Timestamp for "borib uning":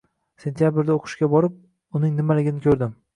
1.33-2.17